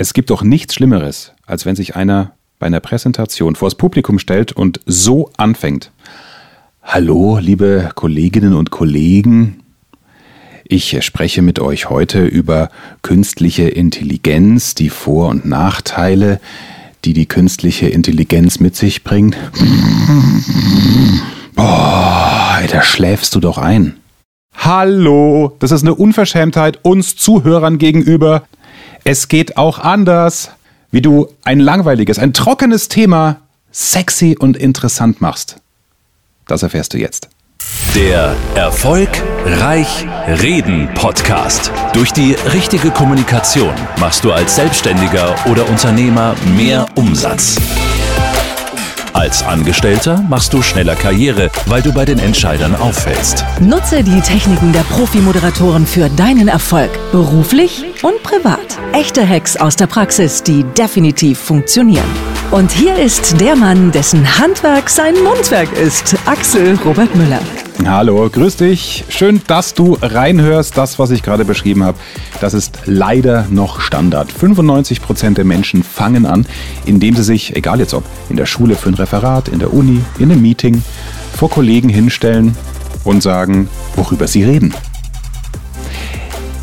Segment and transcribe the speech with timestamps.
[0.00, 4.52] Es gibt doch nichts Schlimmeres, als wenn sich einer bei einer Präsentation vors Publikum stellt
[4.52, 5.90] und so anfängt.
[6.84, 9.64] Hallo, liebe Kolleginnen und Kollegen.
[10.62, 12.70] Ich spreche mit euch heute über
[13.02, 16.40] künstliche Intelligenz, die Vor- und Nachteile,
[17.04, 19.36] die die künstliche Intelligenz mit sich bringt.
[21.56, 23.97] Boah, da schläfst du doch ein.
[24.60, 28.42] Hallo, das ist eine Unverschämtheit uns Zuhörern gegenüber.
[29.04, 30.50] Es geht auch anders,
[30.90, 33.36] wie du ein langweiliges, ein trockenes Thema
[33.70, 35.56] sexy und interessant machst.
[36.48, 37.28] Das erfährst du jetzt.
[37.94, 39.08] Der Erfolg
[39.46, 41.70] Reich Reden Podcast.
[41.92, 47.56] Durch die richtige Kommunikation machst du als Selbstständiger oder Unternehmer mehr Umsatz.
[49.18, 53.44] Als Angestellter machst du schneller Karriere, weil du bei den Entscheidern auffällst.
[53.60, 58.78] Nutze die Techniken der Profi-Moderatoren für deinen Erfolg, beruflich und privat.
[58.92, 62.08] Echte Hacks aus der Praxis, die definitiv funktionieren.
[62.52, 67.40] Und hier ist der Mann, dessen Handwerk sein Mundwerk ist, Axel Robert Müller.
[67.90, 69.06] Hallo, grüß dich.
[69.08, 70.76] Schön, dass du reinhörst.
[70.76, 71.96] Das, was ich gerade beschrieben habe,
[72.38, 74.30] das ist leider noch Standard.
[74.30, 76.44] 95% der Menschen fangen an,
[76.84, 80.02] indem sie sich, egal jetzt ob in der Schule für ein Referat, in der Uni,
[80.18, 80.82] in einem Meeting,
[81.34, 82.54] vor Kollegen hinstellen
[83.04, 84.74] und sagen, worüber sie reden.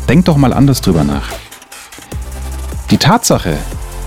[0.08, 1.30] Denk doch mal anders drüber nach.
[2.92, 3.58] Die Tatsache,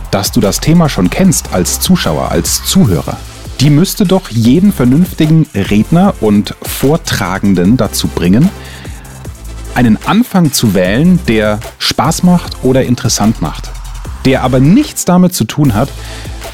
[0.10, 3.18] dass du das Thema schon kennst als Zuschauer, als Zuhörer,
[3.60, 8.50] die müsste doch jeden vernünftigen Redner und Vortragenden dazu bringen,
[9.76, 13.70] einen Anfang zu wählen, der Spaß macht oder interessant macht.
[14.26, 15.90] Der aber nichts damit zu tun hat,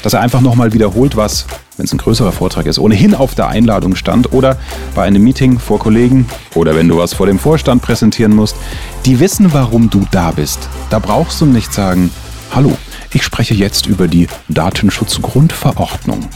[0.02, 3.48] dass er einfach nochmal wiederholt, was, wenn es ein größerer Vortrag ist, ohnehin auf der
[3.48, 4.56] Einladung stand oder
[4.94, 8.56] bei einem Meeting vor Kollegen oder wenn du was vor dem Vorstand präsentieren musst.
[9.04, 10.68] Die wissen, warum du da bist.
[10.90, 12.10] Da brauchst du nicht sagen,
[12.52, 12.76] hallo,
[13.12, 16.28] ich spreche jetzt über die Datenschutzgrundverordnung.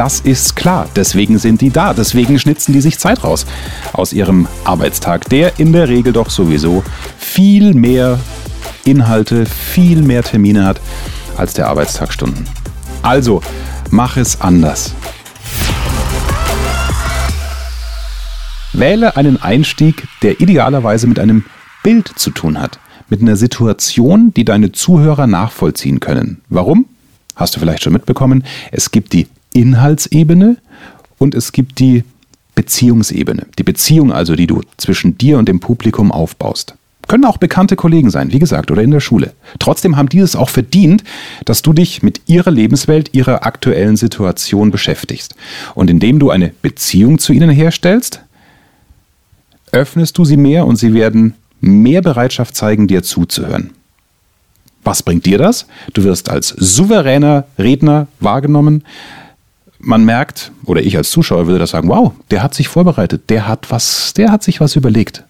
[0.00, 3.44] Das ist klar, deswegen sind die da, deswegen schnitzen die sich Zeit raus
[3.92, 6.82] aus ihrem Arbeitstag, der in der Regel doch sowieso
[7.18, 8.18] viel mehr
[8.86, 10.80] Inhalte, viel mehr Termine hat
[11.36, 12.46] als der Arbeitstagstunden.
[13.02, 13.42] Also,
[13.90, 14.94] mach es anders.
[18.72, 21.44] Wähle einen Einstieg, der idealerweise mit einem
[21.82, 26.40] Bild zu tun hat, mit einer Situation, die deine Zuhörer nachvollziehen können.
[26.48, 26.86] Warum?
[27.36, 28.44] Hast du vielleicht schon mitbekommen.
[28.72, 30.56] Es gibt die Inhaltsebene
[31.18, 32.04] und es gibt die
[32.54, 33.46] Beziehungsebene.
[33.58, 36.74] Die Beziehung also, die du zwischen dir und dem Publikum aufbaust.
[37.08, 39.32] Können auch bekannte Kollegen sein, wie gesagt, oder in der Schule.
[39.58, 41.02] Trotzdem haben die es auch verdient,
[41.44, 45.34] dass du dich mit ihrer Lebenswelt, ihrer aktuellen Situation beschäftigst.
[45.74, 48.20] Und indem du eine Beziehung zu ihnen herstellst,
[49.72, 53.70] öffnest du sie mehr und sie werden mehr Bereitschaft zeigen, dir zuzuhören.
[54.84, 55.66] Was bringt dir das?
[55.92, 58.84] Du wirst als souveräner Redner wahrgenommen,
[59.80, 63.48] man merkt, oder ich als Zuschauer würde das sagen, wow, der hat sich vorbereitet, der
[63.48, 65.24] hat was, der hat sich was überlegt.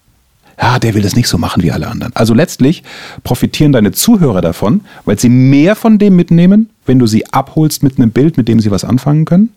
[0.60, 2.14] Ja, der will es nicht so machen wie alle anderen.
[2.14, 2.82] Also letztlich
[3.24, 7.96] profitieren deine Zuhörer davon, weil sie mehr von dem mitnehmen, wenn du sie abholst mit
[7.96, 9.54] einem Bild, mit dem sie was anfangen können.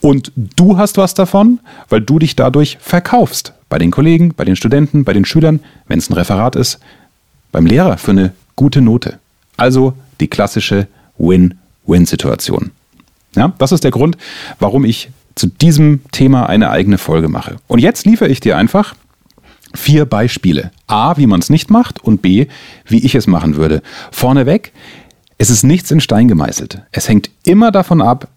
[0.00, 3.52] Und du hast was davon, weil du dich dadurch verkaufst.
[3.68, 6.78] Bei den Kollegen, bei den Studenten, bei den Schülern, wenn es ein Referat ist,
[7.52, 9.18] beim Lehrer für eine gute Note.
[9.58, 10.86] Also die klassische
[11.18, 12.70] Win-Win-Situation.
[13.34, 14.16] Ja, das ist der Grund,
[14.58, 17.56] warum ich zu diesem Thema eine eigene Folge mache.
[17.66, 18.94] Und jetzt liefere ich dir einfach
[19.74, 20.70] vier Beispiele.
[20.86, 22.46] A, wie man es nicht macht und B,
[22.86, 23.82] wie ich es machen würde.
[24.10, 24.72] Vorneweg,
[25.38, 26.82] es ist nichts in Stein gemeißelt.
[26.92, 28.28] Es hängt immer davon ab,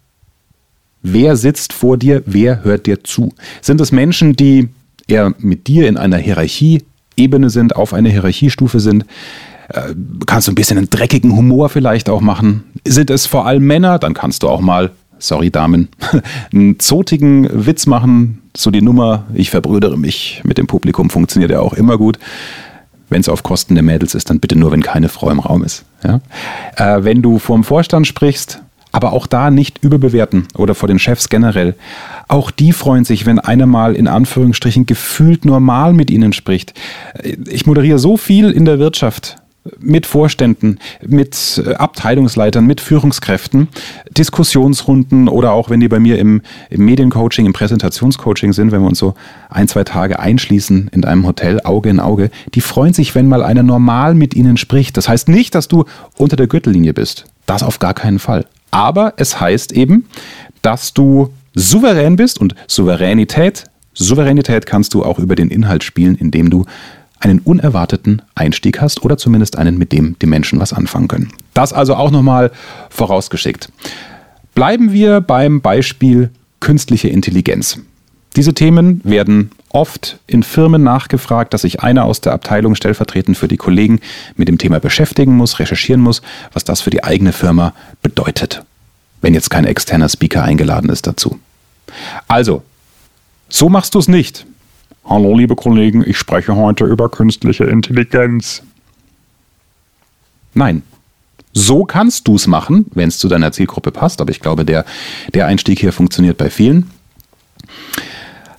[1.02, 3.32] wer sitzt vor dir, wer hört dir zu.
[3.62, 4.68] Sind es Menschen, die
[5.06, 9.06] eher mit dir in einer Hierarchieebene sind, auf einer Hierarchiestufe sind?
[9.72, 9.94] Äh,
[10.26, 12.64] kannst du ein bisschen einen dreckigen Humor vielleicht auch machen.
[12.84, 15.88] Sind es vor allem Männer, dann kannst du auch mal, sorry Damen,
[16.52, 18.42] einen zotigen Witz machen.
[18.56, 22.18] So die Nummer, ich verbrüdere mich mit dem Publikum, funktioniert ja auch immer gut.
[23.08, 25.62] Wenn es auf Kosten der Mädels ist, dann bitte nur, wenn keine Frau im Raum
[25.64, 25.84] ist.
[26.04, 26.20] Ja?
[26.76, 28.60] Äh, wenn du vor dem Vorstand sprichst,
[28.92, 31.76] aber auch da nicht überbewerten oder vor den Chefs generell.
[32.26, 36.74] Auch die freuen sich, wenn einer mal in Anführungsstrichen gefühlt normal mit ihnen spricht.
[37.22, 39.39] Ich moderiere so viel in der Wirtschaft
[39.78, 43.68] mit Vorständen, mit äh, Abteilungsleitern, mit Führungskräften,
[44.16, 48.88] Diskussionsrunden oder auch wenn die bei mir im, im Mediencoaching, im Präsentationscoaching sind, wenn wir
[48.88, 49.14] uns so
[49.50, 53.42] ein, zwei Tage einschließen in einem Hotel, Auge in Auge, die freuen sich, wenn mal
[53.42, 54.96] einer normal mit ihnen spricht.
[54.96, 55.84] Das heißt nicht, dass du
[56.16, 57.26] unter der Gürtellinie bist.
[57.46, 58.46] Das auf gar keinen Fall.
[58.70, 60.06] Aber es heißt eben,
[60.62, 66.48] dass du souverän bist und Souveränität, Souveränität kannst du auch über den Inhalt spielen, indem
[66.48, 66.64] du
[67.20, 71.32] einen unerwarteten Einstieg hast oder zumindest einen, mit dem die Menschen was anfangen können.
[71.54, 72.50] Das also auch nochmal
[72.88, 73.70] vorausgeschickt.
[74.54, 76.30] Bleiben wir beim Beispiel
[76.60, 77.78] künstliche Intelligenz.
[78.36, 83.48] Diese Themen werden oft in Firmen nachgefragt, dass sich einer aus der Abteilung stellvertretend für
[83.48, 84.00] die Kollegen
[84.36, 86.22] mit dem Thema beschäftigen muss, recherchieren muss,
[86.52, 87.72] was das für die eigene Firma
[88.02, 88.64] bedeutet,
[89.20, 91.38] wenn jetzt kein externer Speaker eingeladen ist dazu.
[92.28, 92.62] Also,
[93.48, 94.46] so machst du es nicht.
[95.10, 98.62] Hallo liebe Kollegen, ich spreche heute über künstliche Intelligenz.
[100.54, 100.84] Nein.
[101.52, 104.84] So kannst du es machen, wenn es zu deiner Zielgruppe passt, aber ich glaube, der,
[105.34, 106.92] der Einstieg hier funktioniert bei vielen.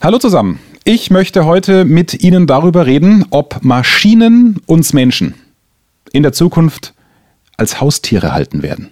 [0.01, 0.59] Hallo zusammen.
[0.83, 5.35] Ich möchte heute mit Ihnen darüber reden, ob Maschinen uns Menschen
[6.11, 6.93] in der Zukunft
[7.55, 8.91] als Haustiere halten werden.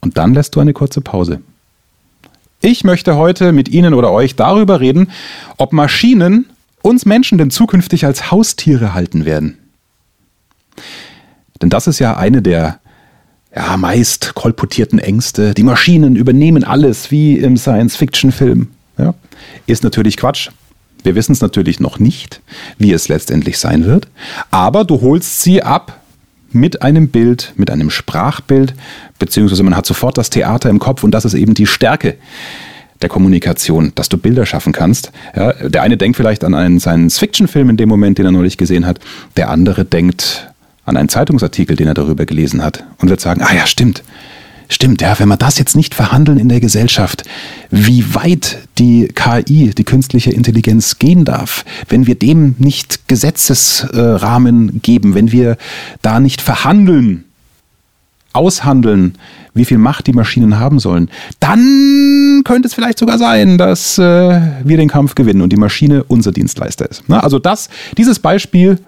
[0.00, 1.42] Und dann lässt du eine kurze Pause.
[2.60, 5.10] Ich möchte heute mit Ihnen oder euch darüber reden,
[5.58, 6.46] ob Maschinen
[6.82, 9.58] uns Menschen denn zukünftig als Haustiere halten werden.
[11.62, 12.80] Denn das ist ja eine der
[13.54, 15.54] ja, meist kolportierten Ängste.
[15.54, 18.68] Die Maschinen übernehmen alles, wie im Science-Fiction-Film.
[18.98, 19.14] Ja,
[19.66, 20.50] ist natürlich Quatsch.
[21.04, 22.42] Wir wissen es natürlich noch nicht,
[22.76, 24.08] wie es letztendlich sein wird.
[24.50, 25.97] Aber du holst sie ab
[26.50, 28.74] mit einem Bild, mit einem Sprachbild,
[29.18, 32.16] beziehungsweise man hat sofort das Theater im Kopf und das ist eben die Stärke
[33.02, 35.12] der Kommunikation, dass du Bilder schaffen kannst.
[35.36, 38.86] Ja, der eine denkt vielleicht an einen Science-Fiction-Film in dem Moment, den er neulich gesehen
[38.86, 38.98] hat.
[39.36, 40.50] Der andere denkt
[40.84, 44.02] an einen Zeitungsartikel, den er darüber gelesen hat und wird sagen, ah ja, stimmt.
[44.70, 47.24] Stimmt, ja, wenn wir das jetzt nicht verhandeln in der Gesellschaft,
[47.70, 55.14] wie weit die KI, die künstliche Intelligenz gehen darf, wenn wir dem nicht Gesetzesrahmen geben,
[55.14, 55.56] wenn wir
[56.02, 57.24] da nicht verhandeln,
[58.34, 59.14] aushandeln,
[59.54, 61.10] wie viel Macht die Maschinen haben sollen,
[61.40, 66.04] dann könnte es vielleicht sogar sein, dass äh, wir den Kampf gewinnen und die Maschine
[66.04, 67.02] unser Dienstleister ist.
[67.08, 68.78] Also das, dieses Beispiel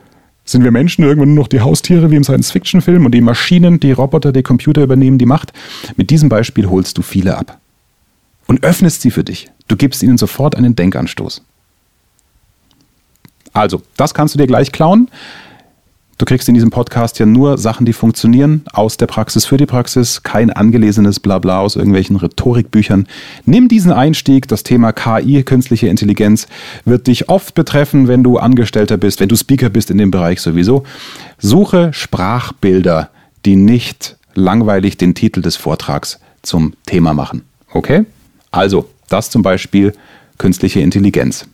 [0.51, 3.93] sind wir Menschen irgendwann nur noch die Haustiere wie im Science-Fiction-Film und die Maschinen, die
[3.93, 5.53] Roboter, die Computer übernehmen die Macht?
[5.97, 7.59] Mit diesem Beispiel holst du viele ab
[8.47, 9.51] und öffnest sie für dich.
[9.69, 11.43] Du gibst ihnen sofort einen Denkanstoß.
[13.53, 15.09] Also, das kannst du dir gleich klauen.
[16.21, 19.65] Du kriegst in diesem Podcast ja nur Sachen, die funktionieren, aus der Praxis für die
[19.65, 23.07] Praxis, kein angelesenes Blabla aus irgendwelchen Rhetorikbüchern.
[23.47, 26.47] Nimm diesen Einstieg, das Thema KI, künstliche Intelligenz,
[26.85, 30.43] wird dich oft betreffen, wenn du Angestellter bist, wenn du Speaker bist in dem Bereich
[30.43, 30.85] sowieso.
[31.39, 33.09] Suche Sprachbilder,
[33.47, 37.45] die nicht langweilig den Titel des Vortrags zum Thema machen.
[37.73, 38.05] Okay?
[38.51, 39.95] Also, das zum Beispiel
[40.37, 41.47] künstliche Intelligenz.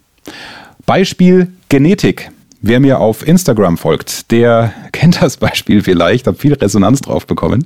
[0.86, 2.32] Beispiel Genetik.
[2.68, 7.64] Wer mir auf Instagram folgt, der kennt das Beispiel vielleicht, habe viel Resonanz drauf bekommen.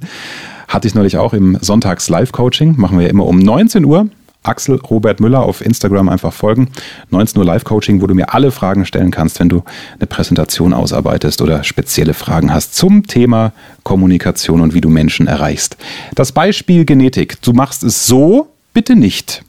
[0.68, 4.10] Hatte ich neulich auch im Sonntags-Live-Coaching, machen wir immer um 19 Uhr.
[4.42, 6.68] Axel Robert Müller auf Instagram einfach folgen.
[7.08, 9.64] 19 Uhr Live-Coaching, wo du mir alle Fragen stellen kannst, wenn du
[9.98, 13.54] eine Präsentation ausarbeitest oder spezielle Fragen hast zum Thema
[13.84, 15.78] Kommunikation und wie du Menschen erreichst.
[16.14, 17.40] Das Beispiel Genetik.
[17.40, 19.44] Du machst es so, bitte nicht.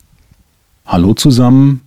[0.85, 1.81] Hallo zusammen,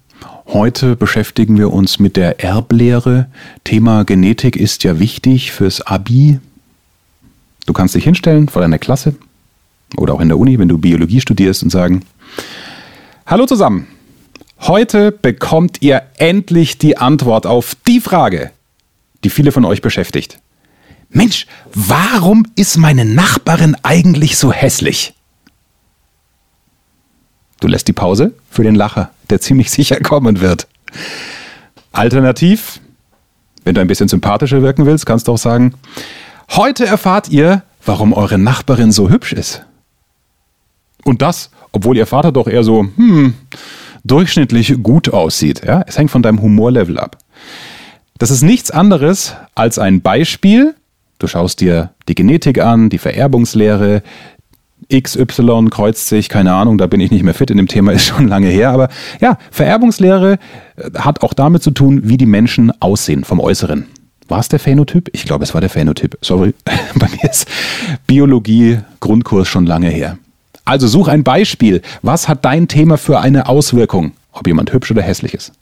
[0.46, 3.26] Heute beschäftigen wir uns mit der Erblehre.
[3.64, 6.38] Thema Genetik ist ja wichtig fürs Abi.
[7.66, 9.14] Du kannst dich hinstellen vor deiner Klasse
[9.96, 12.02] oder auch in der Uni, wenn du Biologie studierst und sagen,
[13.26, 13.86] Hallo zusammen.
[14.60, 18.50] Heute bekommt ihr endlich die Antwort auf die Frage,
[19.24, 20.40] die viele von euch beschäftigt.
[21.08, 25.14] Mensch, warum ist meine Nachbarin eigentlich so hässlich?
[27.60, 30.66] Du lässt die Pause für den Lacher, der ziemlich sicher kommen wird.
[31.92, 32.80] Alternativ,
[33.64, 35.74] wenn du ein bisschen sympathischer wirken willst, kannst du auch sagen,
[36.50, 39.64] heute erfahrt ihr, warum eure Nachbarin so hübsch ist.
[41.04, 43.34] Und das, obwohl ihr Vater doch eher so, hm,
[44.04, 45.62] durchschnittlich gut aussieht.
[45.64, 45.82] Ja?
[45.86, 47.18] Es hängt von deinem Humorlevel ab.
[48.18, 50.74] Das ist nichts anderes als ein Beispiel.
[51.18, 54.02] Du schaust dir die Genetik an, die Vererbungslehre,
[54.92, 58.04] XY kreuzt sich, keine Ahnung, da bin ich nicht mehr fit in dem Thema, ist
[58.06, 58.70] schon lange her.
[58.70, 58.88] Aber
[59.20, 60.38] ja, Vererbungslehre
[60.76, 63.86] äh, hat auch damit zu tun, wie die Menschen aussehen vom Äußeren.
[64.28, 65.10] War es der Phänotyp?
[65.12, 66.16] Ich glaube, es war der Phänotyp.
[66.22, 66.54] Sorry,
[66.94, 67.46] bei mir ist
[68.06, 70.18] Biologie Grundkurs schon lange her.
[70.64, 71.82] Also such ein Beispiel.
[72.00, 75.52] Was hat dein Thema für eine Auswirkung, ob jemand hübsch oder hässlich ist?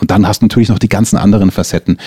[0.00, 1.98] Und dann hast du natürlich noch die ganzen anderen Facetten.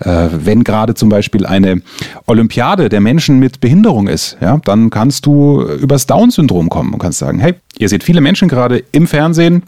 [0.00, 1.82] Äh, wenn gerade zum Beispiel eine
[2.26, 7.18] Olympiade der Menschen mit Behinderung ist, ja, dann kannst du übers Down-Syndrom kommen und kannst
[7.18, 9.62] sagen, hey, ihr seht viele Menschen gerade im Fernsehen,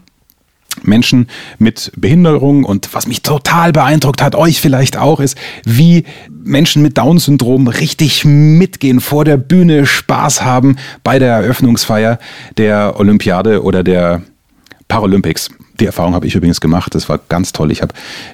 [0.83, 6.81] Menschen mit Behinderung und was mich total beeindruckt hat, euch vielleicht auch, ist, wie Menschen
[6.81, 12.19] mit Down-Syndrom richtig mitgehen, vor der Bühne Spaß haben bei der Eröffnungsfeier
[12.57, 14.21] der Olympiade oder der
[14.87, 16.95] Paralympics Die Erfahrung habe ich übrigens gemacht.
[16.95, 17.71] Das war ganz toll.
[17.71, 17.93] Ich habe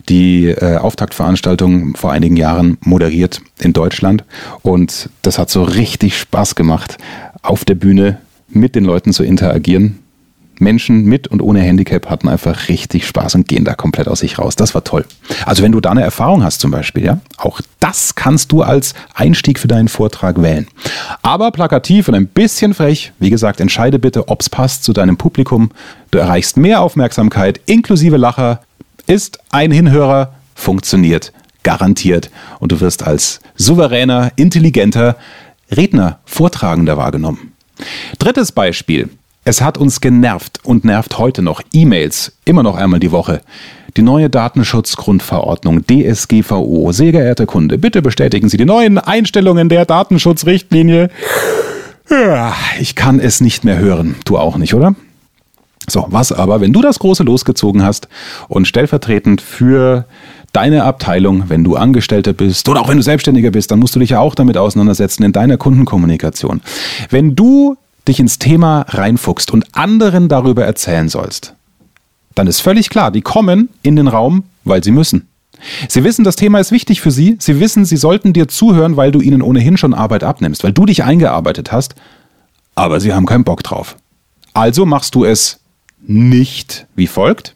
[0.09, 4.23] die äh, Auftaktveranstaltung vor einigen Jahren moderiert in Deutschland
[4.61, 6.97] und das hat so richtig Spaß gemacht,
[7.41, 8.19] auf der Bühne
[8.49, 10.02] mit den Leuten zu interagieren.
[10.59, 14.39] Menschen mit und ohne Handicap hatten einfach richtig Spaß und gehen da komplett aus sich
[14.39, 14.55] raus.
[14.55, 15.05] Das war toll.
[15.45, 18.93] Also wenn du da eine Erfahrung hast zum Beispiel, ja, auch das kannst du als
[19.13, 20.67] Einstieg für deinen Vortrag wählen.
[21.21, 25.17] Aber plakativ und ein bisschen frech, wie gesagt, entscheide bitte, ob es passt zu deinem
[25.17, 25.71] Publikum.
[26.11, 28.61] Du erreichst mehr Aufmerksamkeit, inklusive Lacher,
[29.07, 31.33] ist ein Hinhörer, funktioniert,
[31.63, 32.29] garantiert.
[32.59, 35.17] Und du wirst als souveräner, intelligenter
[35.71, 37.53] Redner, Vortragender wahrgenommen.
[38.19, 39.09] Drittes Beispiel.
[39.45, 43.41] Es hat uns genervt und nervt heute noch E-Mails, immer noch einmal die Woche.
[43.97, 46.93] Die neue Datenschutzgrundverordnung DSGVO.
[46.93, 51.09] Sehr geehrter Kunde, bitte bestätigen Sie die neuen Einstellungen der Datenschutzrichtlinie.
[52.79, 54.15] Ich kann es nicht mehr hören.
[54.23, 54.95] Du auch nicht, oder?
[55.89, 58.07] So, was aber, wenn du das Große losgezogen hast
[58.47, 60.05] und stellvertretend für
[60.53, 63.99] deine Abteilung, wenn du Angestellter bist oder auch wenn du Selbstständiger bist, dann musst du
[63.99, 66.61] dich ja auch damit auseinandersetzen in deiner Kundenkommunikation.
[67.09, 67.75] Wenn du
[68.07, 71.53] dich ins Thema reinfuchst und anderen darüber erzählen sollst,
[72.35, 75.27] dann ist völlig klar, die kommen in den Raum, weil sie müssen.
[75.87, 77.37] Sie wissen, das Thema ist wichtig für sie.
[77.39, 80.85] Sie wissen, sie sollten dir zuhören, weil du ihnen ohnehin schon Arbeit abnimmst, weil du
[80.85, 81.95] dich eingearbeitet hast.
[82.75, 83.95] Aber sie haben keinen Bock drauf.
[84.53, 85.59] Also machst du es
[86.01, 87.55] nicht wie folgt.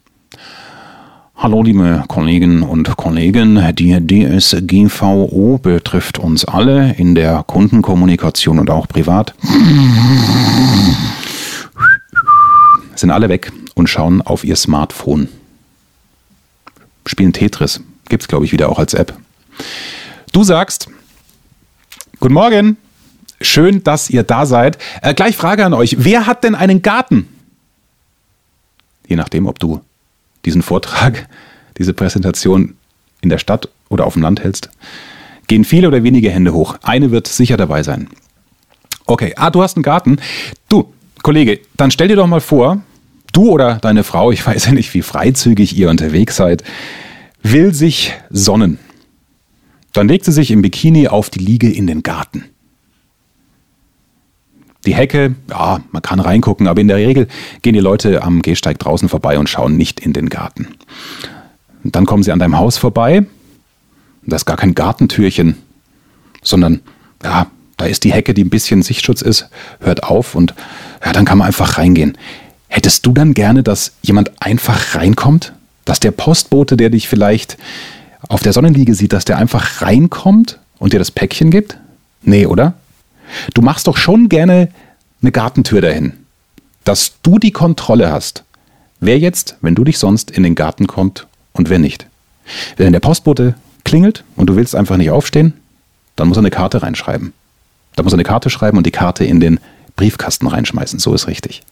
[1.37, 8.87] Hallo liebe Kolleginnen und Kollegen, die DSGVO betrifft uns alle in der Kundenkommunikation und auch
[8.87, 9.35] privat.
[12.95, 15.29] Sind alle weg und schauen auf ihr Smartphone.
[17.05, 17.81] Spielen Tetris.
[18.09, 19.13] Gibt's glaube ich wieder auch als App.
[20.33, 20.89] Du sagst,
[22.19, 22.77] Guten Morgen.
[23.41, 24.79] Schön, dass ihr da seid.
[25.03, 25.97] Äh, gleich Frage an euch.
[25.99, 27.27] Wer hat denn einen Garten?
[29.07, 29.81] Je nachdem, ob du
[30.47, 31.27] diesen Vortrag,
[31.77, 32.75] diese Präsentation
[33.21, 34.69] in der Stadt oder auf dem Land hältst,
[35.47, 36.77] gehen viele oder wenige Hände hoch.
[36.81, 38.07] Eine wird sicher dabei sein.
[39.05, 40.19] Okay, ah, du hast einen Garten.
[40.69, 42.81] Du, Kollege, dann stell dir doch mal vor,
[43.33, 46.63] du oder deine Frau, ich weiß ja nicht, wie freizügig ihr unterwegs seid,
[47.43, 48.79] will sich sonnen.
[49.91, 52.45] Dann legt sie sich im Bikini auf die Liege in den Garten.
[54.85, 57.27] Die Hecke, ja, man kann reingucken, aber in der Regel
[57.61, 60.67] gehen die Leute am Gehsteig draußen vorbei und schauen nicht in den Garten.
[61.83, 63.25] Und dann kommen sie an deinem Haus vorbei.
[64.25, 65.57] Da ist gar kein Gartentürchen,
[66.43, 66.81] sondern
[67.23, 70.53] ja, da ist die Hecke, die ein bisschen Sichtschutz ist, hört auf und
[71.03, 72.17] ja, dann kann man einfach reingehen.
[72.67, 75.53] Hättest du dann gerne, dass jemand einfach reinkommt?
[75.85, 77.57] Dass der Postbote, der dich vielleicht
[78.27, 81.77] auf der Sonnenliege sieht, dass der einfach reinkommt und dir das Päckchen gibt?
[82.23, 82.73] Nee, oder?
[83.53, 84.69] Du machst doch schon gerne
[85.21, 86.13] eine Gartentür dahin,
[86.83, 88.43] dass du die Kontrolle hast.
[88.99, 92.07] Wer jetzt, wenn du dich sonst in den Garten kommt und wer nicht.
[92.77, 95.53] Wenn der Postbote klingelt und du willst einfach nicht aufstehen,
[96.15, 97.33] dann muss er eine Karte reinschreiben.
[97.95, 99.59] Da muss er eine Karte schreiben und die Karte in den
[99.95, 100.99] Briefkasten reinschmeißen.
[100.99, 101.63] So ist richtig.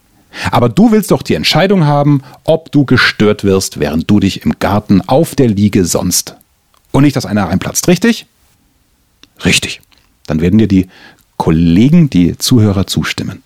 [0.52, 4.60] Aber du willst doch die Entscheidung haben, ob du gestört wirst, während du dich im
[4.60, 6.36] Garten auf der Liege sonst.
[6.92, 8.26] Und nicht, dass einer reinplatzt, richtig?
[9.44, 9.82] Richtig.
[10.28, 10.88] Dann werden dir die
[11.38, 13.44] Kollegen, die Zuhörer zustimmen.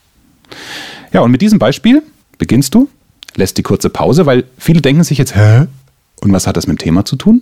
[1.12, 2.04] Ja, und mit diesem Beispiel
[2.38, 2.90] beginnst du,
[3.36, 5.68] lässt die kurze Pause, weil viele denken sich jetzt, hä?
[6.22, 7.42] Und was hat das mit dem Thema zu tun?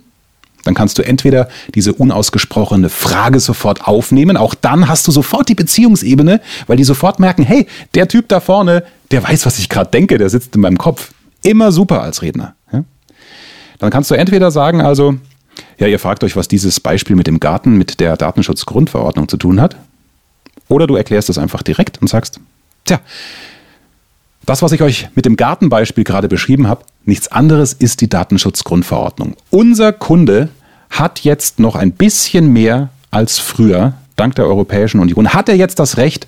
[0.64, 5.54] Dann kannst du entweder diese unausgesprochene Frage sofort aufnehmen, auch dann hast du sofort die
[5.54, 9.90] Beziehungsebene, weil die sofort merken, hey, der Typ da vorne, der weiß, was ich gerade
[9.90, 11.12] denke, der sitzt in meinem Kopf.
[11.42, 12.54] Immer super als Redner.
[12.72, 12.84] Ja?
[13.78, 15.14] Dann kannst du entweder sagen, also,
[15.78, 19.60] ja, ihr fragt euch, was dieses Beispiel mit dem Garten, mit der Datenschutzgrundverordnung zu tun
[19.60, 19.76] hat.
[20.68, 22.40] Oder du erklärst es einfach direkt und sagst,
[22.84, 23.00] tja,
[24.46, 29.36] das, was ich euch mit dem Gartenbeispiel gerade beschrieben habe, nichts anderes ist die Datenschutzgrundverordnung.
[29.50, 30.48] Unser Kunde
[30.90, 35.78] hat jetzt noch ein bisschen mehr als früher, dank der Europäischen Union, hat er jetzt
[35.78, 36.26] das Recht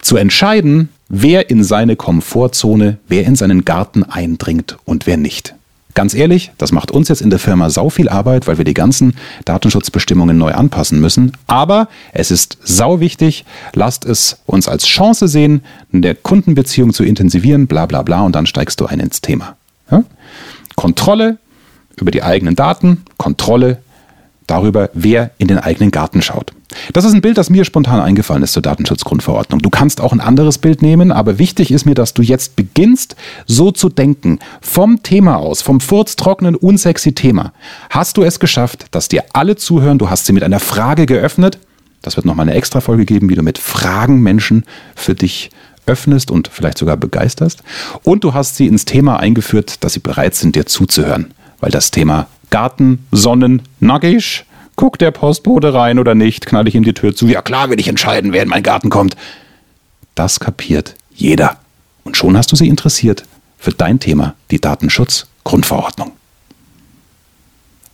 [0.00, 5.54] zu entscheiden, wer in seine Komfortzone, wer in seinen Garten eindringt und wer nicht.
[5.94, 8.74] Ganz ehrlich, das macht uns jetzt in der Firma sau viel Arbeit, weil wir die
[8.74, 11.32] ganzen Datenschutzbestimmungen neu anpassen müssen.
[11.46, 13.44] Aber es ist sau wichtig.
[13.74, 18.46] Lasst es uns als Chance sehen, eine Kundenbeziehung zu intensivieren, bla bla bla, und dann
[18.46, 19.56] steigst du ein ins Thema.
[19.88, 20.02] Ja?
[20.74, 21.38] Kontrolle
[21.96, 23.78] über die eigenen Daten, Kontrolle
[24.46, 26.52] darüber, wer in den eigenen Garten schaut.
[26.92, 29.60] Das ist ein Bild, das mir spontan eingefallen ist zur Datenschutzgrundverordnung.
[29.60, 33.16] Du kannst auch ein anderes Bild nehmen, aber wichtig ist mir, dass du jetzt beginnst,
[33.46, 34.38] so zu denken.
[34.60, 37.52] Vom Thema aus, vom furztrockenen, unsexy Thema.
[37.90, 39.98] Hast du es geschafft, dass dir alle zuhören?
[39.98, 41.58] Du hast sie mit einer Frage geöffnet.
[42.02, 45.50] Das wird nochmal eine extra Folge geben, wie du mit Fragen Menschen für dich
[45.86, 47.62] öffnest und vielleicht sogar begeisterst.
[48.02, 51.32] Und du hast sie ins Thema eingeführt, dass sie bereit sind, dir zuzuhören.
[51.60, 53.62] Weil das Thema Garten, Sonnen,
[54.76, 57.26] guckt der Postbote rein oder nicht, knall ich ihm die Tür zu.
[57.26, 59.16] Ja klar will ich entscheiden, wer in meinen Garten kommt.
[60.14, 61.58] Das kapiert jeder.
[62.04, 63.24] Und schon hast du sie interessiert
[63.58, 66.12] für dein Thema, die Datenschutzgrundverordnung.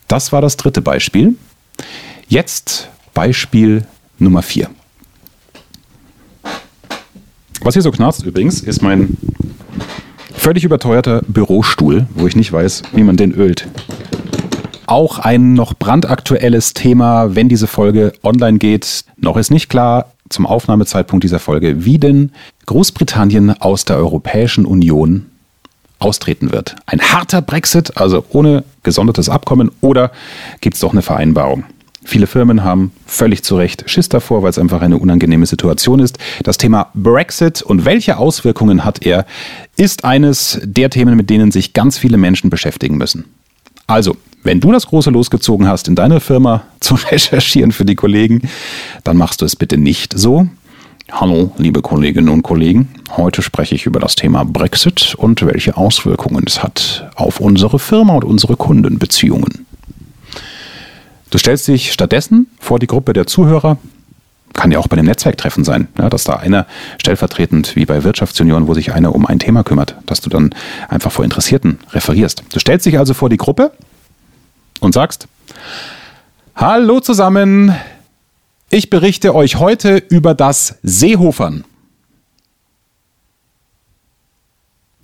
[0.09, 1.37] Das war das dritte Beispiel.
[2.29, 3.87] Jetzt Beispiel
[4.19, 4.69] Nummer vier.
[7.63, 9.17] Was hier so knarzt übrigens, ist mein
[10.35, 13.67] völlig überteuerter Bürostuhl, wo ich nicht weiß, wie man den ölt.
[14.91, 19.05] Auch ein noch brandaktuelles Thema, wenn diese Folge online geht.
[19.19, 22.33] Noch ist nicht klar zum Aufnahmezeitpunkt dieser Folge, wie denn
[22.67, 25.27] Großbritannien aus der Europäischen Union
[26.01, 26.75] austreten wird.
[26.87, 30.11] Ein harter Brexit, also ohne gesondertes Abkommen, oder
[30.61, 31.63] gibt es doch eine Vereinbarung?
[32.03, 36.19] Viele Firmen haben völlig zu Recht Schiss davor, weil es einfach eine unangenehme Situation ist.
[36.43, 39.25] Das Thema Brexit und welche Auswirkungen hat er,
[39.77, 43.27] ist eines der Themen, mit denen sich ganz viele Menschen beschäftigen müssen.
[43.87, 48.49] Also, wenn du das große losgezogen hast, in deiner Firma zu recherchieren für die Kollegen,
[49.05, 50.49] dann machst du es bitte nicht so.
[51.11, 52.89] Hallo, liebe Kolleginnen und Kollegen.
[53.17, 58.15] Heute spreche ich über das Thema Brexit und welche Auswirkungen es hat auf unsere Firma
[58.15, 59.67] und unsere Kundenbeziehungen.
[61.31, 63.79] Du stellst dich stattdessen vor die Gruppe der Zuhörer,
[64.53, 66.67] kann ja auch bei dem Netzwerktreffen sein, ja, dass da einer
[66.99, 70.55] stellvertretend wie bei Wirtschaftsunion, wo sich einer um ein Thema kümmert, dass du dann
[70.89, 72.45] einfach vor Interessierten referierst.
[72.53, 73.73] Du stellst dich also vor die Gruppe
[74.81, 75.29] und sagst,
[76.55, 77.75] Hallo zusammen,
[78.69, 81.65] ich berichte euch heute über das Seehofern.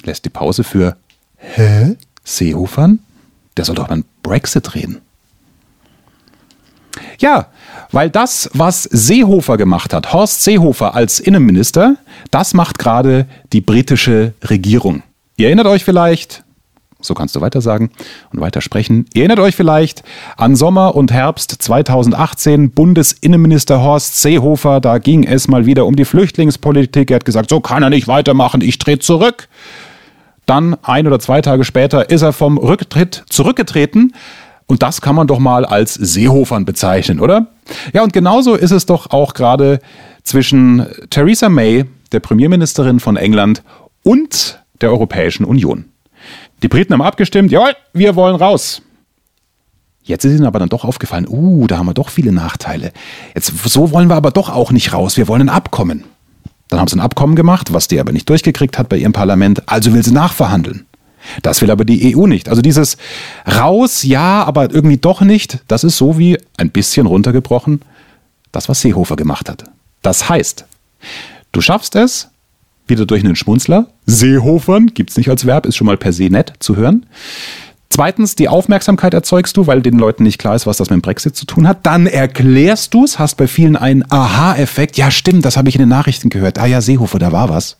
[0.03, 0.97] Lässt die Pause für
[1.37, 1.97] Hä?
[2.25, 2.99] Seehofern?
[3.57, 5.01] Der soll doch beim Brexit reden.
[7.19, 7.49] Ja,
[7.93, 11.97] weil das, was Seehofer gemacht hat, Horst Seehofer als Innenminister,
[12.31, 15.03] das macht gerade die britische Regierung.
[15.37, 16.45] Ihr erinnert euch vielleicht,
[17.07, 17.91] so kannst du weiter sagen
[18.33, 19.07] und weiter sprechen.
[19.15, 20.03] Ihr erinnert euch vielleicht
[20.37, 26.05] an Sommer und Herbst 2018, Bundesinnenminister Horst Seehofer, da ging es mal wieder um die
[26.05, 27.11] Flüchtlingspolitik.
[27.11, 29.49] Er hat gesagt, so kann er nicht weitermachen, ich trete zurück.
[30.47, 34.13] Dann ein oder zwei Tage später ist er vom Rücktritt zurückgetreten,
[34.67, 37.47] und das kann man doch mal als Seehofern bezeichnen, oder?
[37.93, 39.79] Ja, und genauso ist es doch auch gerade
[40.25, 43.63] zwischen Theresa May, der Premierministerin von England,
[44.03, 45.87] und der Europäischen Union.
[46.63, 48.83] Die Briten haben abgestimmt, jawohl, wir wollen raus.
[50.03, 52.93] Jetzt ist ihnen aber dann doch aufgefallen, uh, da haben wir doch viele Nachteile.
[53.35, 56.05] Jetzt, so wollen wir aber doch auch nicht raus, wir wollen ein Abkommen.
[56.69, 59.69] Dann haben sie ein Abkommen gemacht, was die aber nicht durchgekriegt hat bei ihrem Parlament,
[59.69, 60.87] also will sie nachverhandeln.
[61.43, 62.49] Das will aber die EU nicht.
[62.49, 62.97] Also dieses
[63.47, 67.83] raus, ja, aber irgendwie doch nicht, das ist so wie ein bisschen runtergebrochen,
[68.53, 69.65] das, was Seehofer gemacht hat.
[70.03, 70.65] Das heißt,
[71.53, 72.29] du schaffst es,
[72.87, 76.25] wieder durch einen Schmunzler, Seehofern, gibt es nicht als Verb, ist schon mal per se
[76.25, 77.07] nett zu hören.
[77.89, 81.03] Zweitens, die Aufmerksamkeit erzeugst du, weil den Leuten nicht klar ist, was das mit dem
[81.03, 81.87] Brexit zu tun hat.
[81.87, 84.97] Dann erklärst du es, hast bei vielen einen Aha-Effekt.
[84.97, 86.59] Ja, stimmt, das habe ich in den Nachrichten gehört.
[86.59, 87.79] Ah ja, Seehofer, da war was.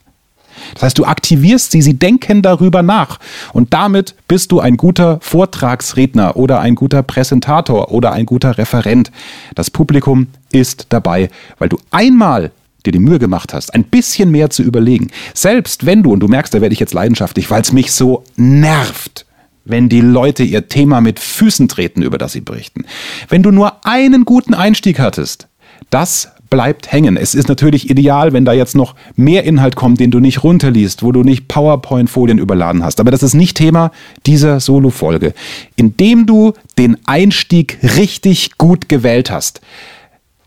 [0.75, 3.19] Das heißt, du aktivierst sie, sie denken darüber nach.
[3.53, 9.11] Und damit bist du ein guter Vortragsredner oder ein guter Präsentator oder ein guter Referent.
[9.55, 12.53] Das Publikum ist dabei, weil du einmal
[12.87, 15.09] dir die Mühe gemacht hast, ein bisschen mehr zu überlegen.
[15.35, 18.25] Selbst wenn du, und du merkst, da werde ich jetzt leidenschaftlich, weil es mich so
[18.37, 19.27] nervt,
[19.65, 22.85] wenn die Leute ihr Thema mit Füßen treten, über das sie berichten.
[23.29, 25.49] Wenn du nur einen guten Einstieg hattest,
[25.91, 27.17] das bleibt hängen.
[27.17, 31.03] Es ist natürlich ideal, wenn da jetzt noch mehr Inhalt kommt, den du nicht runterliest,
[31.03, 33.01] wo du nicht PowerPoint-Folien überladen hast.
[33.01, 33.91] Aber das ist nicht Thema
[34.27, 35.35] dieser Solo-Folge.
[35.75, 39.61] Indem du den Einstieg richtig gut gewählt hast,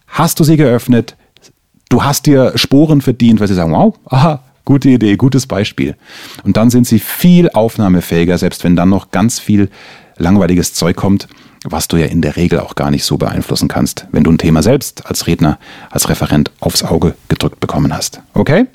[0.08, 1.15] hast du sie geöffnet,
[1.89, 5.95] du hast dir Sporen verdient, weil sie sagen, wow, aha, gute Idee, gutes Beispiel.
[6.43, 9.69] Und dann sind sie viel aufnahmefähiger, selbst wenn dann noch ganz viel
[10.17, 11.28] langweiliges Zeug kommt
[11.63, 14.38] was du ja in der Regel auch gar nicht so beeinflussen kannst, wenn du ein
[14.38, 18.21] Thema selbst als Redner, als Referent aufs Auge gedrückt bekommen hast.
[18.34, 18.67] Okay?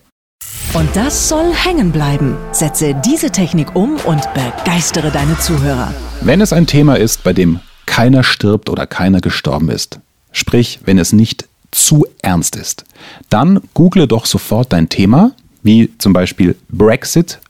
[0.74, 2.37] Und das soll hängen bleiben.
[2.53, 5.94] Setze diese Technik um und begeistere deine Zuhörer.
[6.20, 10.00] Wenn es ein Thema ist, bei dem keiner stirbt oder keiner gestorben ist,
[10.33, 12.85] sprich, wenn es nicht zu ernst ist,
[13.31, 15.33] dann google doch sofort dein Thema,
[15.63, 17.41] wie zum Beispiel Brexit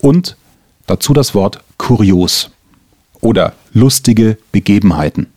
[0.00, 0.36] und
[0.86, 2.50] dazu das Wort kurios
[3.20, 5.28] oder lustige Begebenheiten.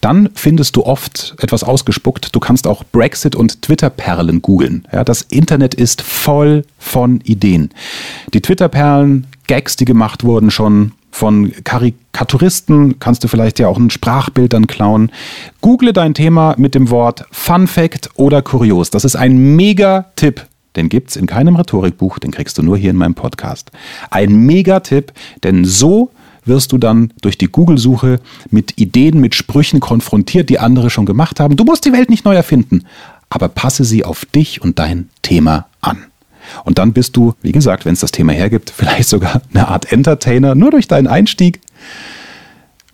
[0.00, 2.34] Dann findest du oft etwas ausgespuckt.
[2.34, 4.86] Du kannst auch Brexit und Twitter-Perlen googeln.
[4.92, 7.70] Ja, das Internet ist voll von Ideen.
[8.32, 13.90] Die Twitter-Perlen, Gags, die gemacht wurden schon von Karikaturisten, kannst du vielleicht ja auch ein
[13.90, 15.10] Sprachbild dann klauen.
[15.60, 18.90] Google dein Thema mit dem Wort Fun Fact oder Kurios.
[18.90, 20.46] Das ist ein mega Tipp
[20.78, 23.72] den gibt's in keinem Rhetorikbuch, den kriegst du nur hier in meinem Podcast.
[24.10, 26.10] Ein Megatipp, denn so
[26.44, 31.40] wirst du dann durch die Google-Suche mit Ideen, mit Sprüchen konfrontiert, die andere schon gemacht
[31.40, 31.56] haben.
[31.56, 32.84] Du musst die Welt nicht neu erfinden,
[33.28, 36.06] aber passe sie auf dich und dein Thema an.
[36.64, 39.92] Und dann bist du, wie gesagt, wenn es das Thema hergibt, vielleicht sogar eine Art
[39.92, 41.60] Entertainer, nur durch deinen Einstieg.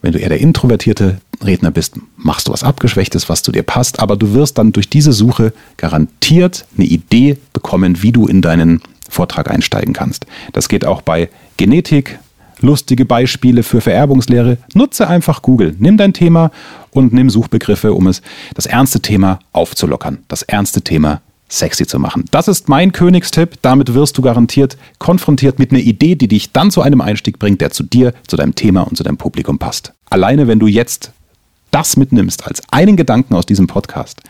[0.03, 4.01] Wenn du eher der introvertierte Redner bist, machst du was Abgeschwächtes, was zu dir passt,
[4.01, 8.83] aber du wirst dann durch diese Suche garantiert eine Idee bekommen, wie du in deinen
[9.09, 10.27] Vortrag einsteigen kannst.
[10.53, 12.19] Das geht auch bei Genetik,
[12.61, 14.59] lustige Beispiele für Vererbungslehre.
[14.75, 15.75] Nutze einfach Google.
[15.79, 16.51] Nimm dein Thema
[16.91, 18.23] und nimm Suchbegriffe, um es
[18.55, 22.25] das ernste Thema aufzulockern, das ernste Thema sexy zu machen.
[22.31, 23.59] Das ist mein Königstipp.
[23.63, 27.61] Damit wirst du garantiert konfrontiert mit einer Idee, die dich dann zu einem Einstieg bringt,
[27.61, 29.93] der zu dir, zu deinem Thema und zu deinem Publikum passt.
[30.11, 31.13] Alleine wenn du jetzt
[31.71, 34.21] das mitnimmst als einen Gedanken aus diesem Podcast,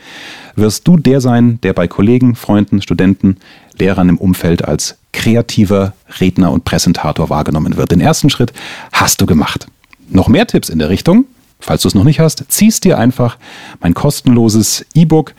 [0.56, 3.36] wirst du der sein, der bei Kollegen, Freunden, Studenten,
[3.78, 7.90] Lehrern im Umfeld als kreativer Redner und Präsentator wahrgenommen wird.
[7.90, 8.52] Den ersten Schritt
[8.92, 9.66] hast du gemacht.
[10.08, 11.26] Noch mehr Tipps in der Richtung,
[11.60, 13.36] falls du es noch nicht hast, ziehst dir einfach
[13.80, 15.34] mein kostenloses E-Book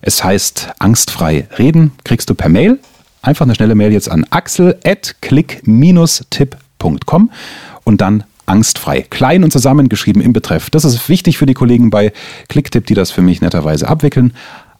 [0.00, 2.78] es heißt angstfrei reden, kriegst du per Mail.
[3.22, 7.30] Einfach eine schnelle Mail jetzt an axel.click-tipp.com
[7.84, 9.02] und dann angstfrei.
[9.02, 10.70] Klein und zusammengeschrieben im Betreff.
[10.70, 12.12] Das ist wichtig für die Kollegen bei
[12.48, 14.34] Clicktip, die das für mich netterweise abwickeln.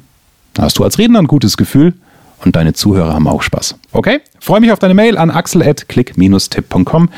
[0.58, 1.94] Hast du als Redner ein gutes Gefühl
[2.44, 3.76] und deine Zuhörer haben auch Spaß.
[3.91, 4.22] Okay?
[4.39, 7.10] Freue mich auf deine Mail an axel.click-tipp.com.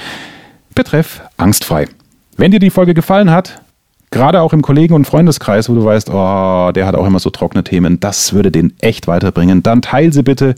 [0.74, 1.88] Betreff angstfrei.
[2.36, 3.62] Wenn dir die Folge gefallen hat,
[4.12, 7.30] gerade auch im Kollegen- und Freundeskreis, wo du weißt, oh, der hat auch immer so
[7.30, 10.56] trockene Themen, das würde den echt weiterbringen, dann teile sie bitte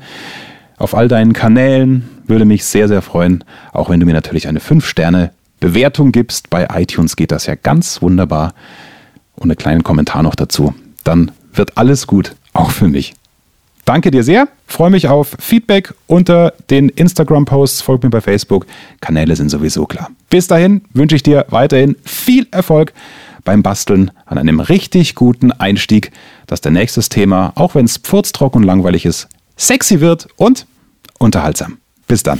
[0.77, 2.09] auf all deinen Kanälen.
[2.25, 3.43] Würde mich sehr, sehr freuen.
[3.73, 6.49] Auch wenn du mir natürlich eine 5-Sterne-Bewertung gibst.
[6.49, 8.53] Bei iTunes geht das ja ganz wunderbar.
[9.35, 10.73] Und einen kleinen Kommentar noch dazu.
[11.03, 13.13] Dann wird alles gut, auch für mich.
[13.85, 14.47] Danke dir sehr.
[14.67, 17.81] Freue mich auf Feedback unter den Instagram-Posts.
[17.81, 18.67] Folgt mir bei Facebook.
[19.01, 20.11] Kanäle sind sowieso klar.
[20.29, 22.93] Bis dahin wünsche ich dir weiterhin viel Erfolg
[23.45, 26.11] beim Basteln an einem richtig guten Einstieg,
[26.45, 30.67] dass der nächste Thema, auch wenn es pfurztrocken und langweilig ist, sexy wird und
[31.17, 31.77] unterhaltsam.
[32.07, 32.39] Bis dann.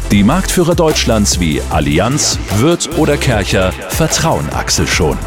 [0.11, 5.17] die Marktführer Deutschlands wie Allianz, Wirth oder Kercher vertrauen Axel schon.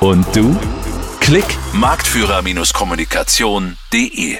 [0.00, 0.58] Und du?
[1.20, 4.38] Klick marktführer-kommunikation.de